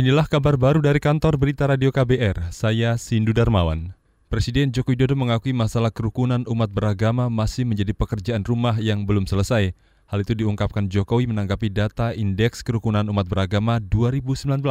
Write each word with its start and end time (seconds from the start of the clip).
Inilah 0.00 0.24
kabar 0.24 0.56
baru 0.56 0.80
dari 0.80 0.96
kantor 0.96 1.36
berita 1.36 1.68
Radio 1.68 1.92
KBR, 1.92 2.56
saya 2.56 2.96
Sindu 2.96 3.36
Darmawan. 3.36 3.92
Presiden 4.32 4.72
Joko 4.72 4.96
Widodo 4.96 5.12
mengakui 5.12 5.52
masalah 5.52 5.92
kerukunan 5.92 6.40
umat 6.48 6.72
beragama 6.72 7.28
masih 7.28 7.68
menjadi 7.68 7.92
pekerjaan 7.92 8.40
rumah 8.40 8.80
yang 8.80 9.04
belum 9.04 9.28
selesai. 9.28 9.76
Hal 10.08 10.18
itu 10.24 10.32
diungkapkan 10.32 10.88
Jokowi 10.88 11.28
menanggapi 11.28 11.68
data 11.68 12.16
Indeks 12.16 12.64
Kerukunan 12.64 13.12
Umat 13.12 13.28
Beragama 13.28 13.76
2019 13.76 14.64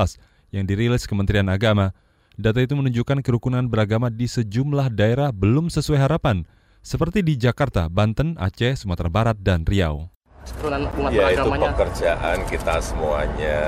yang 0.50 0.66
dirilis 0.66 1.06
Kementerian 1.06 1.46
Agama. 1.46 1.94
Data 2.34 2.66
itu 2.66 2.74
menunjukkan 2.74 3.22
kerukunan 3.22 3.70
beragama 3.70 4.10
di 4.10 4.26
sejumlah 4.26 4.90
daerah 4.98 5.30
belum 5.30 5.70
sesuai 5.70 6.10
harapan, 6.10 6.42
seperti 6.82 7.22
di 7.22 7.38
Jakarta, 7.38 7.86
Banten, 7.86 8.34
Aceh, 8.42 8.82
Sumatera 8.82 9.14
Barat, 9.14 9.38
dan 9.38 9.62
Riau 9.62 10.10
umat 10.60 11.12
ya, 11.14 11.32
itu 11.32 11.50
pekerjaan 11.50 12.38
kita 12.50 12.82
semuanya 12.84 13.60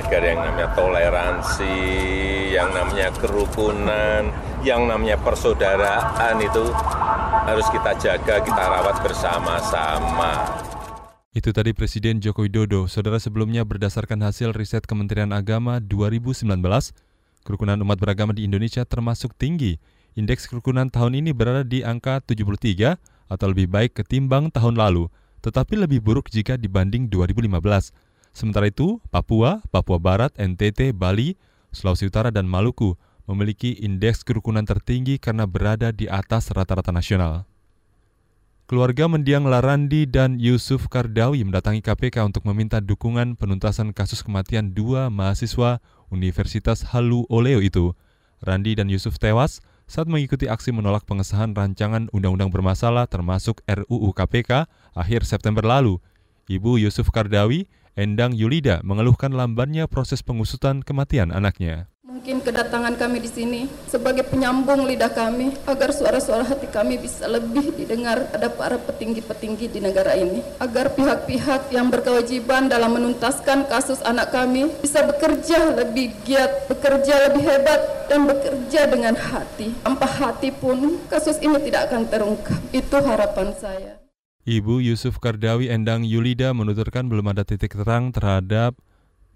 agar 0.00 0.20
yang 0.24 0.40
namanya 0.42 0.68
toleransi, 0.74 1.78
yang 2.50 2.70
namanya 2.74 3.08
kerukunan, 3.14 4.22
yang 4.66 4.84
namanya 4.88 5.16
persaudaraan 5.22 6.36
itu 6.42 6.64
harus 7.46 7.66
kita 7.70 7.92
jaga, 8.00 8.42
kita 8.42 8.62
rawat 8.62 8.96
bersama-sama. 9.04 10.48
Itu 11.30 11.54
tadi 11.54 11.70
Presiden 11.70 12.18
Joko 12.18 12.42
Widodo. 12.42 12.90
Saudara 12.90 13.22
sebelumnya 13.22 13.62
berdasarkan 13.62 14.18
hasil 14.26 14.50
riset 14.50 14.82
Kementerian 14.82 15.30
Agama 15.30 15.78
2019, 15.78 16.42
kerukunan 17.46 17.78
umat 17.86 18.02
beragama 18.02 18.34
di 18.34 18.50
Indonesia 18.50 18.82
termasuk 18.82 19.38
tinggi. 19.38 19.78
Indeks 20.18 20.50
kerukunan 20.50 20.90
tahun 20.90 21.22
ini 21.22 21.30
berada 21.30 21.62
di 21.62 21.86
angka 21.86 22.18
73 22.26 22.98
atau 23.30 23.46
lebih 23.46 23.70
baik 23.70 23.94
ketimbang 23.94 24.50
tahun 24.50 24.74
lalu 24.74 25.06
tetapi 25.40 25.76
lebih 25.76 26.00
buruk 26.04 26.28
jika 26.32 26.56
dibanding 26.56 27.08
2015. 27.08 27.92
Sementara 28.30 28.70
itu, 28.70 29.02
Papua, 29.10 29.60
Papua 29.68 29.98
Barat, 29.98 30.30
NTT, 30.38 30.94
Bali, 30.94 31.34
Sulawesi 31.74 32.06
Utara, 32.06 32.30
dan 32.30 32.46
Maluku 32.46 32.94
memiliki 33.26 33.74
indeks 33.78 34.22
kerukunan 34.22 34.62
tertinggi 34.62 35.18
karena 35.18 35.46
berada 35.46 35.90
di 35.90 36.06
atas 36.10 36.50
rata-rata 36.50 36.90
nasional. 36.90 37.46
Keluarga 38.70 39.10
mendiang 39.10 39.50
Larandi 39.50 40.06
dan 40.06 40.38
Yusuf 40.38 40.86
Kardawi 40.86 41.42
mendatangi 41.42 41.82
KPK 41.82 42.22
untuk 42.22 42.46
meminta 42.46 42.78
dukungan 42.78 43.34
penuntasan 43.34 43.90
kasus 43.90 44.22
kematian 44.22 44.70
dua 44.70 45.10
mahasiswa 45.10 45.82
Universitas 46.06 46.86
Halu 46.94 47.26
Oleo 47.26 47.58
itu. 47.58 47.98
Randi 48.38 48.78
dan 48.78 48.86
Yusuf 48.86 49.18
tewas 49.18 49.58
saat 49.90 50.06
mengikuti 50.06 50.46
aksi 50.46 50.70
menolak 50.70 51.02
pengesahan 51.02 51.50
rancangan 51.50 52.06
undang-undang 52.14 52.54
bermasalah 52.54 53.10
termasuk 53.10 53.58
RUU 53.66 54.14
KPK 54.14 54.70
akhir 54.94 55.26
September 55.26 55.66
lalu. 55.66 55.98
Ibu 56.46 56.78
Yusuf 56.78 57.10
Kardawi, 57.10 57.66
Endang 57.98 58.30
Yulida, 58.30 58.86
mengeluhkan 58.86 59.34
lambannya 59.34 59.90
proses 59.90 60.22
pengusutan 60.22 60.86
kematian 60.86 61.34
anaknya. 61.34 61.89
Mungkin 62.20 62.44
kedatangan 62.44 63.00
kami 63.00 63.24
di 63.24 63.32
sini 63.32 63.60
sebagai 63.88 64.28
penyambung 64.28 64.84
lidah 64.84 65.08
kami 65.08 65.56
agar 65.64 65.88
suara-suara 65.88 66.44
hati 66.44 66.68
kami 66.68 67.00
bisa 67.00 67.24
lebih 67.24 67.72
didengar 67.72 68.28
ada 68.36 68.52
para 68.52 68.76
petinggi-petinggi 68.76 69.72
di 69.72 69.80
negara 69.80 70.12
ini. 70.12 70.44
Agar 70.60 70.92
pihak-pihak 70.92 71.72
yang 71.72 71.88
berkewajiban 71.88 72.68
dalam 72.68 72.92
menuntaskan 72.92 73.64
kasus 73.72 74.04
anak 74.04 74.36
kami 74.36 74.68
bisa 74.84 75.00
bekerja 75.08 75.72
lebih 75.72 76.12
giat, 76.28 76.68
bekerja 76.68 77.32
lebih 77.32 77.40
hebat, 77.40 77.80
dan 78.12 78.28
bekerja 78.28 78.84
dengan 78.84 79.16
hati. 79.16 79.72
Tanpa 79.80 80.04
hati 80.04 80.52
pun 80.52 81.00
kasus 81.08 81.40
ini 81.40 81.56
tidak 81.64 81.88
akan 81.88 82.04
terungkap. 82.04 82.60
Itu 82.68 83.00
harapan 83.00 83.56
saya. 83.56 83.96
Ibu 84.44 84.84
Yusuf 84.84 85.16
Kardawi 85.24 85.72
Endang 85.72 86.04
Yulida 86.04 86.52
menuturkan 86.52 87.08
belum 87.08 87.32
ada 87.32 87.48
titik 87.48 87.72
terang 87.72 88.12
terhadap 88.12 88.76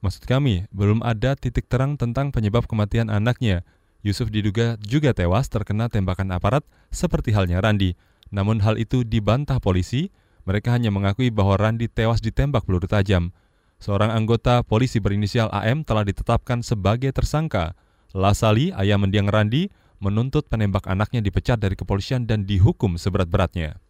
Maksud 0.04 0.28
kami, 0.28 0.68
belum 0.68 1.00
ada 1.00 1.32
titik 1.32 1.64
terang 1.64 1.96
tentang 1.96 2.28
penyebab 2.28 2.68
kematian 2.68 3.08
anaknya. 3.08 3.64
Yusuf 4.04 4.28
diduga 4.28 4.76
juga 4.84 5.16
tewas 5.16 5.48
terkena 5.48 5.88
tembakan 5.88 6.28
aparat 6.36 6.60
seperti 6.92 7.32
halnya 7.32 7.64
Randi. 7.64 7.96
Namun 8.28 8.60
hal 8.60 8.76
itu 8.76 9.00
dibantah 9.00 9.56
polisi, 9.64 10.12
mereka 10.44 10.76
hanya 10.76 10.92
mengakui 10.92 11.32
bahwa 11.32 11.56
Randi 11.56 11.88
tewas 11.88 12.20
ditembak 12.20 12.68
peluru 12.68 12.84
tajam. 12.84 13.32
Seorang 13.80 14.12
anggota 14.12 14.60
polisi 14.60 15.00
berinisial 15.00 15.48
AM 15.48 15.88
telah 15.88 16.04
ditetapkan 16.04 16.60
sebagai 16.60 17.08
tersangka. 17.16 17.72
Lasali, 18.12 18.76
ayah 18.76 19.00
mendiang 19.00 19.32
Randi, 19.32 19.72
menuntut 20.04 20.52
penembak 20.52 20.84
anaknya 20.84 21.24
dipecat 21.24 21.56
dari 21.56 21.80
kepolisian 21.80 22.28
dan 22.28 22.44
dihukum 22.44 23.00
seberat-beratnya. 23.00 23.80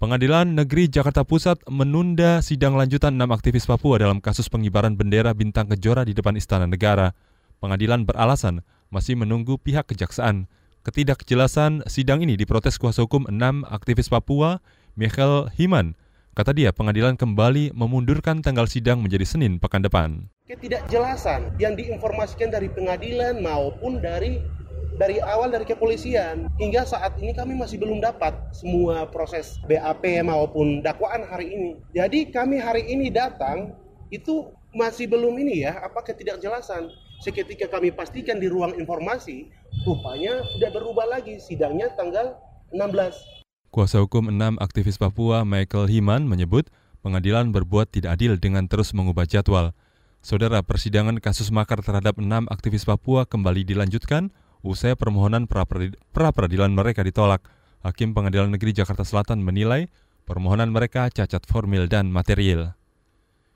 Pengadilan 0.00 0.56
Negeri 0.56 0.88
Jakarta 0.88 1.28
Pusat 1.28 1.60
menunda 1.68 2.40
sidang 2.40 2.72
lanjutan 2.72 3.20
enam 3.20 3.36
aktivis 3.36 3.68
Papua 3.68 4.00
dalam 4.00 4.16
kasus 4.24 4.48
pengibaran 4.48 4.96
bendera 4.96 5.36
bintang 5.36 5.68
kejora 5.68 6.08
di 6.08 6.16
depan 6.16 6.40
Istana 6.40 6.64
Negara. 6.64 7.12
Pengadilan 7.60 8.08
beralasan 8.08 8.64
masih 8.88 9.20
menunggu 9.20 9.60
pihak 9.60 9.84
kejaksaan. 9.92 10.48
Ketidakjelasan 10.88 11.84
sidang 11.84 12.24
ini 12.24 12.40
diprotes 12.40 12.80
kuasa 12.80 13.04
hukum 13.04 13.28
enam 13.28 13.60
aktivis 13.68 14.08
Papua, 14.08 14.64
Michael 14.96 15.52
Himan. 15.60 15.92
Kata 16.32 16.56
dia, 16.56 16.72
pengadilan 16.72 17.20
kembali 17.20 17.76
memundurkan 17.76 18.40
tanggal 18.40 18.64
sidang 18.72 19.04
menjadi 19.04 19.28
Senin 19.28 19.60
pekan 19.60 19.84
depan. 19.84 20.32
Ketidakjelasan 20.48 21.60
yang 21.60 21.76
diinformasikan 21.76 22.48
dari 22.48 22.72
pengadilan 22.72 23.44
maupun 23.44 24.00
dari 24.00 24.40
dari 25.00 25.16
awal 25.24 25.48
dari 25.48 25.64
kepolisian 25.64 26.52
hingga 26.60 26.84
saat 26.84 27.16
ini 27.16 27.32
kami 27.32 27.56
masih 27.56 27.80
belum 27.80 28.04
dapat 28.04 28.36
semua 28.52 29.08
proses 29.08 29.56
BAP 29.64 30.04
maupun 30.20 30.84
dakwaan 30.84 31.24
hari 31.24 31.56
ini. 31.56 31.72
Jadi 31.96 32.28
kami 32.28 32.60
hari 32.60 32.84
ini 32.84 33.08
datang 33.08 33.72
itu 34.12 34.52
masih 34.76 35.08
belum 35.08 35.40
ini 35.40 35.64
ya 35.64 35.80
apa 35.80 36.04
ketidakjelasan. 36.04 36.92
Seketika 37.24 37.72
kami 37.72 37.96
pastikan 37.96 38.36
di 38.36 38.48
ruang 38.52 38.76
informasi, 38.76 39.48
rupanya 39.88 40.44
sudah 40.52 40.68
berubah 40.68 41.08
lagi 41.08 41.40
sidangnya 41.40 41.88
tanggal 41.96 42.36
16. 42.68 43.72
Kuasa 43.72 44.04
hukum 44.04 44.28
enam 44.28 44.60
aktivis 44.60 45.00
Papua 45.00 45.48
Michael 45.48 45.88
Himan 45.88 46.28
menyebut 46.28 46.68
pengadilan 47.00 47.56
berbuat 47.56 47.88
tidak 47.88 48.20
adil 48.20 48.36
dengan 48.36 48.68
terus 48.68 48.92
mengubah 48.92 49.24
jadwal. 49.24 49.72
Saudara, 50.20 50.60
persidangan 50.60 51.16
kasus 51.16 51.48
makar 51.48 51.80
terhadap 51.80 52.20
enam 52.20 52.44
aktivis 52.52 52.84
Papua 52.84 53.24
kembali 53.24 53.64
dilanjutkan 53.64 54.28
Usai 54.60 54.92
permohonan 54.92 55.48
pra-peradilan 55.48 56.68
mereka 56.68 57.00
ditolak, 57.00 57.48
Hakim 57.80 58.12
Pengadilan 58.12 58.52
Negeri 58.52 58.76
Jakarta 58.76 59.08
Selatan 59.08 59.40
menilai 59.40 59.88
permohonan 60.28 60.68
mereka 60.68 61.08
cacat 61.08 61.48
formil 61.48 61.88
dan 61.88 62.12
material. 62.12 62.76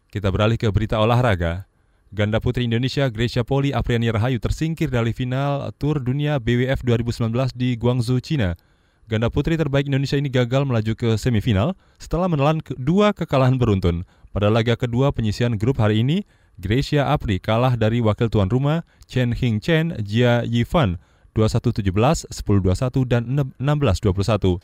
Kita 0.09 0.33
beralih 0.33 0.57
ke 0.57 0.65
berita 0.73 0.97
olahraga. 0.97 1.69
Ganda 2.15 2.41
putri 2.41 2.65
Indonesia 2.65 3.11
Gracia 3.13 3.45
Poli 3.45 3.75
Apriani 3.75 4.09
Rahayu 4.09 4.41
tersingkir 4.41 4.89
dari 4.89 5.13
final 5.13 5.75
Tour 5.77 6.01
Dunia 6.01 6.41
BWF 6.41 6.87
2019 6.87 7.53
di 7.53 7.75
Guangzhou, 7.75 8.23
China. 8.23 8.57
Ganda 9.05 9.29
putri 9.29 9.61
terbaik 9.61 9.85
Indonesia 9.91 10.17
ini 10.17 10.33
gagal 10.33 10.65
melaju 10.65 10.97
ke 10.97 11.21
semifinal 11.21 11.77
setelah 12.01 12.33
menelan 12.33 12.65
dua 12.81 13.13
kekalahan 13.13 13.61
beruntun. 13.61 14.09
Pada 14.33 14.49
laga 14.49 14.79
kedua 14.79 15.13
penyisian 15.13 15.61
grup 15.61 15.83
hari 15.83 16.01
ini, 16.01 16.25
Gracia 16.55 17.11
Apri 17.11 17.43
kalah 17.43 17.75
dari 17.75 17.99
wakil 17.99 18.31
tuan 18.31 18.47
rumah 18.47 18.87
Chen 19.11 19.35
Hing 19.35 19.59
Chen 19.59 19.99
Jia 19.99 20.47
Yifan 20.47 21.03
21-17, 21.35 22.31
10-21, 22.31 23.11
dan 23.11 23.23
16-21. 23.59 24.63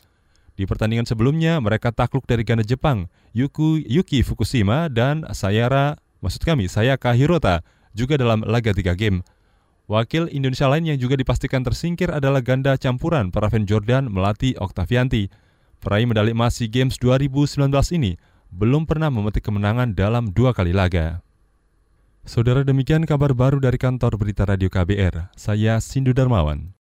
Di 0.55 0.63
pertandingan 0.63 1.03
sebelumnya, 1.03 1.59
mereka 1.59 1.91
takluk 1.91 2.23
dari 2.23 2.47
ganda 2.47 2.63
Jepang, 2.63 3.11
Yuku, 3.35 3.83
Yuki 3.83 4.23
Fukushima 4.23 4.87
dan 4.87 5.27
Sayara, 5.35 5.99
maksud 6.23 6.47
kami, 6.47 6.71
Sayaka 6.71 7.11
Hirota, 7.11 7.59
juga 7.91 8.15
dalam 8.15 8.43
laga 8.47 8.71
tiga 8.71 8.95
game. 8.95 9.19
Wakil 9.91 10.31
Indonesia 10.31 10.71
lain 10.71 10.87
yang 10.87 10.95
juga 10.95 11.19
dipastikan 11.19 11.67
tersingkir 11.67 12.07
adalah 12.07 12.39
ganda 12.39 12.79
campuran 12.79 13.27
Paraven 13.27 13.67
Jordan 13.67 14.07
Melati 14.07 14.55
Oktavianti. 14.55 15.27
Peraih 15.83 16.07
medali 16.07 16.31
emas 16.31 16.55
SEA 16.55 16.71
Games 16.71 16.95
2019 16.95 17.67
ini 17.99 18.15
belum 18.53 18.87
pernah 18.87 19.11
memetik 19.11 19.43
kemenangan 19.43 19.91
dalam 19.91 20.31
dua 20.31 20.55
kali 20.55 20.71
laga. 20.71 21.19
Saudara 22.21 22.61
demikian 22.61 23.01
kabar 23.09 23.33
baru 23.33 23.57
dari 23.57 23.81
kantor 23.81 24.13
berita 24.13 24.45
Radio 24.45 24.69
KBR. 24.69 25.33
Saya 25.33 25.81
Sindu 25.81 26.13
Darmawan. 26.13 26.80